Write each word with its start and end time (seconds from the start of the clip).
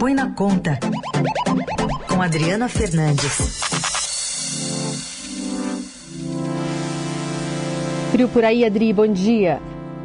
Põe 0.00 0.14
na 0.14 0.30
Conta, 0.30 0.78
com 2.08 2.22
Adriana 2.22 2.70
Fernandes. 2.70 3.60
Frio 8.10 8.26
por 8.30 8.42
aí, 8.42 8.64
Adri, 8.64 8.94
bom 8.94 9.06
dia. 9.06 9.60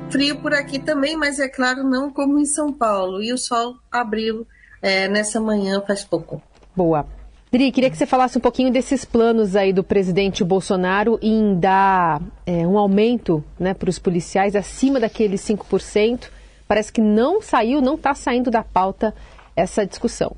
Frio 0.10 0.42
por 0.42 0.54
aqui 0.54 0.80
também, 0.80 1.16
mas 1.16 1.40
é 1.40 1.48
claro, 1.48 1.82
não 1.82 2.12
como 2.12 2.38
em 2.38 2.46
São 2.46 2.74
Paulo. 2.74 3.24
E 3.24 3.32
o 3.32 3.38
sol 3.38 3.76
abriu 3.90 4.46
é, 4.82 5.08
nessa 5.08 5.40
manhã 5.40 5.82
faz 5.88 6.04
pouco. 6.04 6.42
Boa. 6.76 7.06
Dri, 7.50 7.72
queria 7.72 7.90
que 7.90 7.96
você 7.96 8.06
falasse 8.06 8.38
um 8.38 8.42
pouquinho 8.42 8.74
desses 8.74 9.06
planos 9.06 9.56
aí 9.56 9.72
do 9.72 9.82
presidente 9.82 10.44
Bolsonaro 10.44 11.18
em 11.22 11.58
dar 11.58 12.22
é, 12.46 12.68
um 12.68 12.78
aumento 12.78 13.42
né, 13.58 13.74
para 13.74 13.90
os 13.90 13.98
policiais 13.98 14.58
acima 14.58 15.00
daqueles 15.00 15.40
5%. 15.40 16.26
Parece 16.68 16.92
que 16.92 17.00
não 17.00 17.42
saiu, 17.42 17.80
não 17.80 17.96
está 17.96 18.14
saindo 18.14 18.52
da 18.52 18.62
pauta 18.62 19.16
essa 19.56 19.86
discussão. 19.86 20.36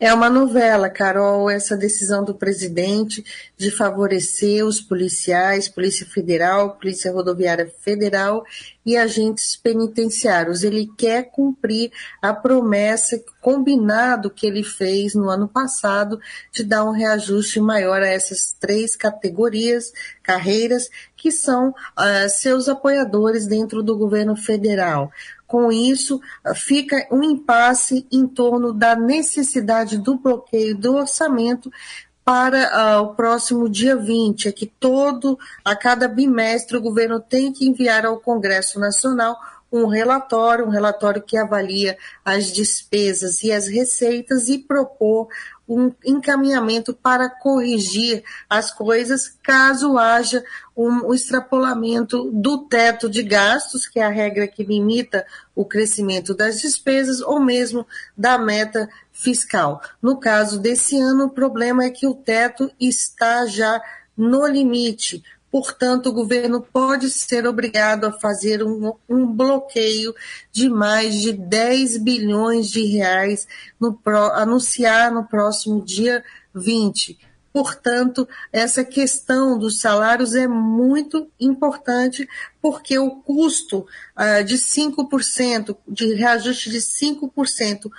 É 0.00 0.14
uma 0.14 0.30
novela, 0.30 0.88
Carol, 0.88 1.50
essa 1.50 1.76
decisão 1.76 2.24
do 2.24 2.32
presidente 2.32 3.24
de 3.56 3.68
favorecer 3.68 4.64
os 4.64 4.80
policiais, 4.80 5.68
Polícia 5.68 6.06
Federal, 6.06 6.76
Polícia 6.76 7.12
Rodoviária 7.12 7.68
Federal 7.80 8.44
e 8.86 8.96
agentes 8.96 9.56
penitenciários. 9.56 10.62
Ele 10.62 10.88
quer 10.96 11.24
cumprir 11.32 11.90
a 12.22 12.32
promessa 12.32 13.20
combinado 13.40 14.30
que 14.30 14.46
ele 14.46 14.62
fez 14.62 15.16
no 15.16 15.28
ano 15.28 15.48
passado 15.48 16.20
de 16.52 16.62
dar 16.62 16.84
um 16.84 16.92
reajuste 16.92 17.58
maior 17.58 18.00
a 18.00 18.06
essas 18.06 18.52
três 18.52 18.94
categorias, 18.94 19.92
carreiras, 20.22 20.88
que 21.16 21.32
são 21.32 21.70
uh, 21.70 22.28
seus 22.28 22.68
apoiadores 22.68 23.48
dentro 23.48 23.82
do 23.82 23.98
governo 23.98 24.36
federal. 24.36 25.10
Com 25.48 25.72
isso, 25.72 26.20
fica 26.54 27.08
um 27.10 27.24
impasse 27.24 28.06
em 28.12 28.26
torno 28.26 28.72
da 28.72 28.94
necessidade 28.94 29.96
do 29.96 30.18
bloqueio 30.18 30.76
do 30.76 30.94
orçamento 30.94 31.72
para 32.22 32.98
uh, 32.98 33.02
o 33.04 33.14
próximo 33.14 33.70
dia 33.70 33.96
20, 33.96 34.48
é 34.48 34.52
que 34.52 34.66
todo, 34.66 35.38
a 35.64 35.74
cada 35.74 36.06
bimestre, 36.06 36.76
o 36.76 36.82
governo 36.82 37.18
tem 37.18 37.50
que 37.50 37.66
enviar 37.66 38.04
ao 38.04 38.20
Congresso 38.20 38.78
Nacional 38.78 39.34
um 39.72 39.86
relatório, 39.86 40.66
um 40.66 40.70
relatório 40.70 41.22
que 41.22 41.38
avalia 41.38 41.96
as 42.22 42.52
despesas 42.52 43.42
e 43.42 43.50
as 43.50 43.66
receitas 43.66 44.48
e 44.48 44.58
propor 44.58 45.28
um 45.68 45.92
encaminhamento 46.04 46.94
para 46.94 47.28
corrigir 47.28 48.24
as 48.48 48.70
coisas 48.70 49.36
caso 49.42 49.98
haja 49.98 50.42
um, 50.74 51.12
extrapolamento 51.12 52.30
do 52.30 52.58
teto 52.58 53.08
de 53.10 53.22
gastos, 53.22 53.86
que 53.86 54.00
é 54.00 54.04
a 54.04 54.08
regra 54.08 54.46
que 54.46 54.64
limita 54.64 55.26
o 55.54 55.64
crescimento 55.64 56.34
das 56.34 56.60
despesas, 56.60 57.20
ou 57.20 57.38
mesmo 57.38 57.86
da 58.16 58.38
meta 58.38 58.88
fiscal. 59.12 59.82
No 60.00 60.18
caso 60.18 60.58
desse 60.58 60.98
ano, 60.98 61.26
o 61.26 61.30
problema 61.30 61.84
é 61.84 61.90
que 61.90 62.06
o 62.06 62.14
teto 62.14 62.70
está 62.80 63.44
já 63.46 63.82
no 64.16 64.46
limite, 64.46 65.22
Portanto, 65.50 66.10
o 66.10 66.12
governo 66.12 66.60
pode 66.60 67.10
ser 67.10 67.46
obrigado 67.46 68.04
a 68.04 68.12
fazer 68.12 68.62
um, 68.62 68.92
um, 69.08 69.26
bloqueio 69.26 70.14
de 70.52 70.68
mais 70.68 71.14
de 71.14 71.32
10 71.32 71.98
bilhões 71.98 72.68
de 72.68 72.84
reais, 72.84 73.48
no, 73.80 73.98
anunciar 74.34 75.10
no 75.10 75.24
próximo 75.24 75.82
dia 75.82 76.22
20. 76.54 77.18
Portanto, 77.50 78.28
essa 78.52 78.84
questão 78.84 79.58
dos 79.58 79.80
salários 79.80 80.34
é 80.34 80.46
muito 80.46 81.30
importante, 81.40 82.28
porque 82.60 82.98
o 82.98 83.10
custo 83.10 83.86
uh, 84.16 84.44
de 84.44 84.56
5%, 84.56 85.76
de 85.88 86.14
reajuste 86.14 86.68
de 86.70 86.78
5% 86.78 87.90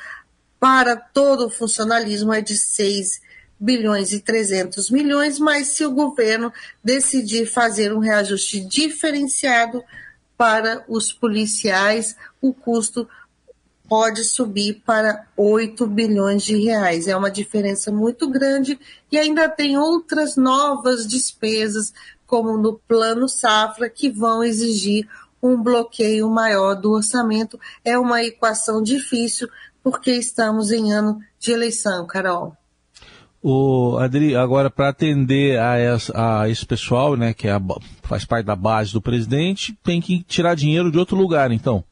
para 0.60 0.96
todo 0.96 1.48
o 1.48 1.50
funcionalismo 1.50 2.32
é 2.32 2.42
de 2.42 2.56
6 2.56 3.22
bilhões 3.60 4.14
e 4.14 4.20
300 4.20 4.90
milhões, 4.90 5.38
mas 5.38 5.70
se 5.70 5.86
o 5.86 5.92
governo 5.92 6.52
decidir 6.84 7.46
fazer 7.46 7.94
um 7.94 8.00
reajuste 8.00 8.62
diferenciado 8.62 9.84
para 10.38 10.86
os 10.88 11.12
policiais, 11.12 12.16
o 12.42 12.54
custo 12.54 13.08
pode 13.90 14.24
subir 14.24 14.82
para 14.86 15.26
8 15.36 15.86
bilhões 15.88 16.44
de 16.44 16.56
reais. 16.56 17.08
É 17.08 17.18
uma 17.18 17.32
diferença 17.32 17.92
muito 17.92 18.30
grande 18.30 18.80
e 19.12 19.18
ainda 19.18 19.50
tem 19.50 19.78
outras 19.78 20.38
novas 20.38 21.08
despesas, 21.08 21.92
como 22.28 22.56
no 22.56 22.80
plano 22.88 23.28
safra, 23.28 23.90
que 23.90 24.10
vão 24.10 24.44
exigir 24.44 25.10
um 25.42 25.62
bloqueio 25.62 26.30
maior 26.30 26.76
do 26.76 26.92
orçamento. 26.92 27.60
É 27.84 27.98
uma 27.98 28.24
equação 28.24 28.82
difícil, 28.84 29.50
porque 29.84 30.12
estamos 30.12 30.72
em 30.72 30.94
ano 30.94 31.20
de 31.40 31.52
eleição, 31.52 32.06
Carol. 32.06 32.59
O 33.42 33.98
Adri, 33.98 34.36
agora 34.36 34.70
para 34.70 34.90
atender 34.90 35.58
a, 35.60 35.78
essa, 35.78 36.42
a, 36.42 36.50
esse 36.50 36.66
pessoal, 36.66 37.16
né, 37.16 37.34
que 37.34 37.48
é 37.48 37.52
a, 37.52 37.62
faz 38.04 38.26
parte 38.26 38.46
da 38.46 38.56
base 38.56 38.92
do 38.92 39.02
presidente, 39.02 39.78
tem 39.84 40.02
que 40.02 40.24
tirar 40.24 40.56
dinheiro 40.56 40.92
de 40.92 40.98
outro 40.98 41.16
lugar, 41.16 41.52
então. 41.52 41.84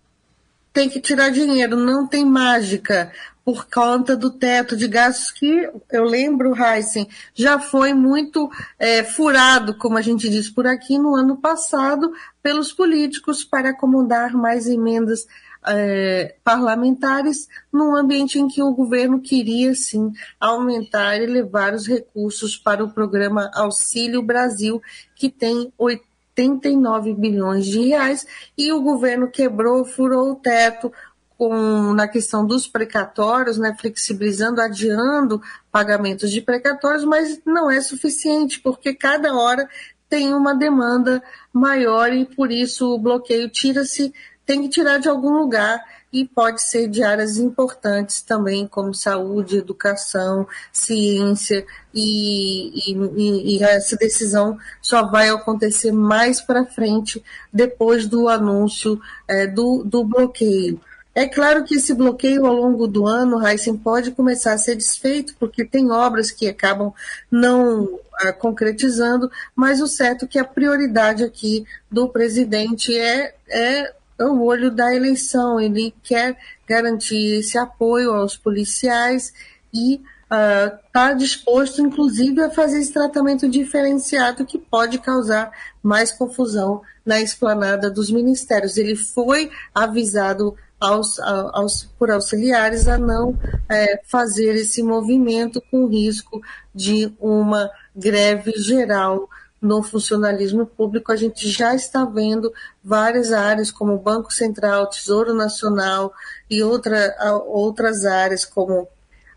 Tem 0.74 0.90
que 0.90 1.00
tirar 1.00 1.30
dinheiro, 1.30 1.78
não 1.78 2.06
tem 2.06 2.26
mágica 2.26 3.12
por 3.48 3.66
conta 3.74 4.14
do 4.14 4.30
teto 4.30 4.76
de 4.76 4.90
gastos 4.90 5.32
que 5.32 5.70
eu 5.90 6.04
lembro, 6.04 6.54
Heisen, 6.54 7.08
já 7.34 7.58
foi 7.58 7.94
muito 7.94 8.52
é, 8.78 9.06
furado, 9.06 9.74
como 9.78 9.98
a 9.98 10.02
gente 10.02 10.28
diz 10.28 10.50
por 10.50 10.68
aqui, 10.68 11.00
no 11.00 11.16
ano 11.16 11.38
passado, 11.38 12.12
pelos 12.44 12.74
políticos 12.74 13.46
para 13.46 13.70
acomodar 13.70 14.34
mais 14.34 14.68
emendas 14.68 15.26
é, 15.68 16.36
parlamentares 16.44 17.48
num 17.72 17.96
ambiente 17.96 18.40
em 18.40 18.48
que 18.48 18.62
o 18.62 18.74
governo 18.74 19.22
queria, 19.22 19.74
sim, 19.76 20.12
aumentar 20.40 21.18
e 21.18 21.26
levar 21.26 21.74
os 21.74 21.88
recursos 21.88 22.58
para 22.58 22.84
o 22.84 22.92
programa 22.92 23.52
Auxílio 23.54 24.22
Brasil, 24.22 24.82
que 25.16 25.30
tem 25.30 25.72
89 25.78 27.14
bilhões 27.14 27.66
de 27.66 27.82
reais, 27.82 28.26
e 28.58 28.72
o 28.72 28.82
governo 28.82 29.30
quebrou, 29.30 29.86
furou 29.86 30.32
o 30.32 30.36
teto, 30.36 30.92
com, 31.38 31.94
na 31.94 32.08
questão 32.08 32.46
dos 32.46 32.68
precatórios, 32.68 33.58
né, 33.58 33.76
flexibilizando, 33.80 34.60
adiando 34.60 35.40
pagamentos 35.72 36.32
de 36.32 36.42
precatórios, 36.42 37.04
mas 37.04 37.40
não 37.46 37.70
é 37.70 37.80
suficiente, 37.80 38.60
porque 38.60 38.96
cada 38.96 39.36
hora 39.36 39.70
tem 40.10 40.34
uma 40.34 40.56
demanda 40.56 41.22
maior 41.54 42.12
e 42.12 42.26
por 42.26 42.52
isso 42.52 42.94
o 42.94 42.98
bloqueio 42.98 43.50
tira-se 43.50 44.14
tem 44.48 44.62
que 44.62 44.70
tirar 44.70 44.98
de 44.98 45.10
algum 45.10 45.38
lugar 45.38 45.84
e 46.12 46.26
pode 46.26 46.62
ser 46.62 46.88
de 46.88 47.04
áreas 47.04 47.38
importantes 47.38 48.22
também, 48.22 48.66
como 48.66 48.94
saúde, 48.94 49.58
educação, 49.58 50.48
ciência, 50.72 51.66
e, 51.94 52.94
e, 52.94 53.58
e 53.58 53.64
essa 53.64 53.98
decisão 53.98 54.58
só 54.82 55.06
vai 55.06 55.30
acontecer 55.30 55.92
mais 55.92 56.40
para 56.40 56.66
frente, 56.66 57.22
depois 57.52 58.08
do 58.08 58.30
anúncio 58.30 59.00
é, 59.28 59.46
do, 59.46 59.84
do 59.84 60.06
bloqueio. 60.06 60.80
É 61.14 61.28
claro 61.28 61.64
que 61.64 61.76
esse 61.76 61.94
bloqueio 61.94 62.46
ao 62.46 62.54
longo 62.54 62.88
do 62.88 63.06
ano, 63.06 63.46
Heisen, 63.46 63.76
pode 63.76 64.12
começar 64.12 64.54
a 64.54 64.58
ser 64.58 64.76
desfeito, 64.76 65.36
porque 65.40 65.66
tem 65.66 65.92
obras 65.92 66.32
que 66.32 66.48
acabam 66.48 66.94
não 67.30 68.00
ah, 68.22 68.32
concretizando, 68.32 69.30
mas 69.56 69.82
o 69.82 69.88
certo 69.88 70.26
é 70.26 70.28
que 70.28 70.40
a 70.40 70.46
prioridade 70.46 71.24
aqui 71.24 71.66
do 71.92 72.08
presidente 72.08 72.96
é, 72.96 73.34
é 73.50 73.94
é 74.20 74.26
o 74.26 74.42
olho 74.44 74.72
da 74.72 74.94
eleição. 74.94 75.60
Ele 75.60 75.94
quer 76.04 76.38
garantir 76.68 77.40
esse 77.40 77.58
apoio 77.58 78.14
aos 78.14 78.36
policiais 78.36 79.34
e 79.74 80.02
está 80.30 81.14
uh, 81.14 81.18
disposto, 81.18 81.82
inclusive, 81.82 82.42
a 82.42 82.50
fazer 82.50 82.80
esse 82.80 82.92
tratamento 82.92 83.48
diferenciado 83.48 84.46
que 84.46 84.58
pode 84.58 84.98
causar 84.98 85.52
mais 85.82 86.12
confusão 86.12 86.82
na 87.06 87.22
esplanada 87.22 87.90
dos 87.90 88.12
ministérios. 88.12 88.78
Ele 88.78 88.96
foi 88.96 89.50
avisado 89.74 90.56
aos, 90.80 91.20
aos, 91.20 91.84
por 91.98 92.12
auxiliares 92.12 92.88
a 92.88 92.98
não 92.98 93.38
é, 93.70 94.02
fazer 94.06 94.56
esse 94.56 94.84
movimento 94.84 95.62
com 95.72 95.88
risco 95.88 96.42
de 96.74 97.12
uma 97.20 97.70
greve 97.96 98.52
geral 98.58 99.30
no 99.62 99.82
funcionalismo 99.82 100.66
público, 100.66 101.12
a 101.12 101.16
gente 101.16 101.50
já 101.50 101.74
está 101.74 102.06
vendo 102.06 102.54
várias 102.84 103.32
áreas, 103.32 103.72
como 103.72 103.94
o 103.94 104.00
Banco 104.00 104.32
Central, 104.32 104.88
Tesouro 104.88 105.34
Nacional 105.34 106.14
e 106.50 106.62
outra, 106.62 107.16
outras 107.46 108.06
áreas, 108.06 108.46
como 108.46 108.88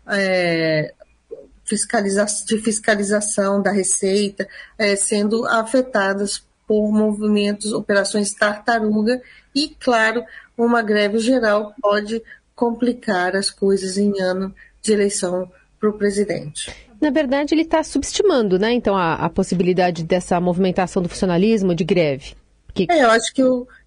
é, 0.07 0.93
fiscaliza 1.63 2.25
de 2.45 2.57
fiscalização 2.59 3.61
da 3.61 3.71
Receita, 3.71 4.47
é, 4.77 4.95
sendo 4.95 5.45
afetadas 5.45 6.43
por 6.67 6.91
movimentos, 6.91 7.73
operações 7.73 8.33
tartaruga, 8.33 9.21
e, 9.53 9.75
claro, 9.79 10.23
uma 10.57 10.81
greve 10.81 11.19
geral 11.19 11.73
pode 11.81 12.21
complicar 12.55 13.35
as 13.35 13.49
coisas 13.49 13.97
em 13.97 14.21
ano 14.21 14.53
de 14.81 14.93
eleição 14.93 15.51
para 15.79 15.89
o 15.89 15.93
presidente. 15.93 16.90
Na 17.01 17.09
verdade, 17.09 17.55
ele 17.55 17.63
está 17.63 17.83
subestimando, 17.83 18.59
né? 18.59 18.71
Então, 18.71 18.95
a, 18.95 19.15
a, 19.15 19.29
possibilidade 19.29 20.03
dessa 20.03 20.39
movimentação 20.39 21.01
do 21.01 21.09
funcionalismo 21.09 21.73
de 21.73 21.83
greve. 21.83 22.35
Que... 22.75 22.85
É, 22.89 23.03
eu 23.03 23.09
acho 23.09 23.33
que 23.33 23.41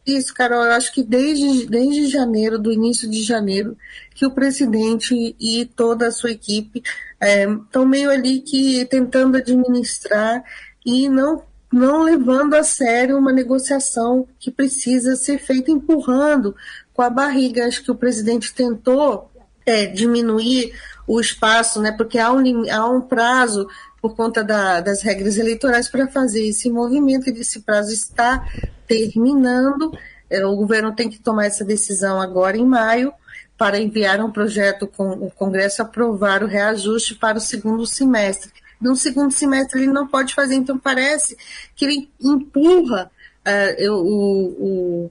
Isso, 0.05 0.34
Carol, 0.34 0.64
eu 0.64 0.72
acho 0.72 0.93
que 0.93 1.02
desde, 1.05 1.66
desde 1.66 2.08
janeiro, 2.08 2.58
do 2.58 2.72
início 2.72 3.08
de 3.08 3.22
janeiro, 3.22 3.76
que 4.14 4.26
o 4.26 4.32
presidente 4.32 5.34
e 5.40 5.64
toda 5.64 6.08
a 6.08 6.11
sua 6.11 6.32
equipe 6.32 6.82
estão 7.22 7.84
é, 7.84 7.87
meio 7.87 8.11
ali 8.11 8.40
que 8.40 8.84
tentando 8.87 9.37
administrar 9.37 10.43
e 10.84 11.08
não, 11.08 11.43
não 11.72 12.02
levando 12.02 12.55
a 12.55 12.64
sério 12.64 13.16
uma 13.16 13.32
negociação 13.32 14.26
que 14.38 14.50
precisa 14.50 15.14
ser 15.14 15.38
feita 15.38 15.70
empurrando 15.70 16.55
com 16.93 17.00
a 17.00 17.08
barriga. 17.08 17.64
Acho 17.64 17.82
que 17.82 17.90
o 17.90 17.96
presidente 17.96 18.52
tentou 18.52 19.31
é, 19.66 19.87
diminuir 19.87 20.72
o 21.06 21.20
espaço, 21.20 21.81
né, 21.81 21.93
porque 21.93 22.19
há 22.19 22.32
um, 22.32 22.70
há 22.70 22.88
um 22.88 23.00
prazo 23.00 23.69
por 24.00 24.14
conta 24.14 24.43
da, 24.44 24.81
das 24.81 25.02
regras 25.02 25.38
eleitorais 25.38 25.88
para 25.88 26.06
fazer 26.06 26.46
esse 26.46 26.70
movimento, 26.70 27.28
e 27.28 27.40
esse 27.40 27.61
prazo 27.61 27.93
está 27.93 28.46
terminando. 28.87 29.96
É, 30.28 30.44
o 30.44 30.56
governo 30.56 30.94
tem 30.94 31.08
que 31.08 31.19
tomar 31.19 31.46
essa 31.46 31.64
decisão 31.64 32.20
agora 32.20 32.56
em 32.56 32.66
maio 32.66 33.12
para 33.56 33.78
enviar 33.78 34.20
um 34.20 34.31
projeto 34.31 34.87
com 34.87 35.11
o 35.11 35.31
Congresso 35.31 35.81
aprovar 35.81 36.43
o 36.43 36.46
reajuste 36.46 37.14
para 37.14 37.38
o 37.38 37.40
segundo 37.40 37.87
semestre. 37.87 38.50
No 38.81 38.96
segundo 38.96 39.31
semestre 39.31 39.81
ele 39.81 39.93
não 39.93 40.06
pode 40.06 40.34
fazer, 40.34 40.56
então 40.56 40.78
parece 40.78 41.37
que 41.75 41.84
ele 41.84 42.11
empurra 42.20 43.11
uh, 43.46 43.90
o, 43.90 45.05
o, 45.06 45.11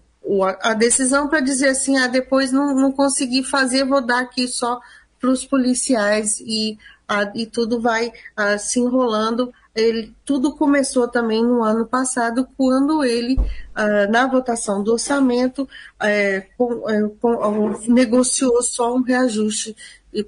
a 0.61 0.73
decisão 0.73 1.27
para 1.27 1.41
dizer 1.41 1.69
assim, 1.69 1.97
ah, 1.97 2.07
depois 2.07 2.51
não, 2.51 2.73
não 2.73 2.91
consegui 2.91 3.43
fazer, 3.43 3.85
vou 3.85 4.01
dar 4.01 4.19
aqui 4.19 4.47
só 4.47 4.79
para 5.19 5.29
os 5.29 5.45
policiais 5.45 6.39
e, 6.41 6.77
uh, 7.09 7.31
e 7.33 7.45
tudo 7.45 7.79
vai 7.79 8.07
uh, 8.07 8.59
se 8.59 8.79
enrolando. 8.79 9.53
Ele, 9.75 10.13
tudo 10.23 10.55
começou 10.55 11.07
também 11.07 11.43
no 11.43 11.63
ano 11.63 11.85
passado, 11.85 12.47
quando 12.55 13.03
ele, 13.03 13.39
ah, 13.73 14.05
na 14.05 14.27
votação 14.27 14.83
do 14.83 14.93
orçamento, 14.93 15.67
é, 15.99 16.41
com, 16.55 16.87
é, 16.87 17.09
com, 17.19 17.79
negociou 17.87 18.61
só 18.61 18.95
um 18.95 19.01
reajuste 19.01 19.75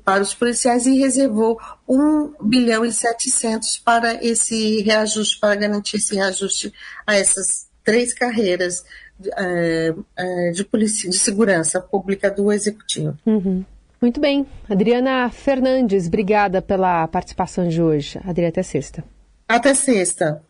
para 0.04 0.24
os 0.24 0.34
policiais 0.34 0.88
e 0.88 0.98
reservou 0.98 1.60
1 1.88 2.34
bilhão 2.42 2.84
e 2.84 2.92
700 2.92 3.78
para 3.86 4.16
esse 4.26 4.82
reajuste, 4.82 5.40
para 5.40 5.54
garantir 5.54 5.98
esse 5.98 6.16
reajuste 6.16 6.74
a 7.06 7.16
essas 7.16 7.68
três 7.84 8.16
carreiras 8.16 8.84
de, 10.54 10.64
policia, 10.66 11.10
de 11.10 11.18
segurança 11.18 11.80
pública 11.80 12.30
do 12.30 12.52
Executivo. 12.52 13.18
Uhum. 13.26 13.64
Muito 14.02 14.20
bem. 14.20 14.46
Adriana 14.70 15.30
Fernandes, 15.30 16.08
obrigada 16.08 16.62
pela 16.62 17.08
participação 17.08 17.68
de 17.68 17.82
hoje. 17.82 18.20
Adriana, 18.24 18.50
até 18.50 18.62
sexta. 18.62 19.04
Até 19.48 19.74
sexta. 19.74 20.42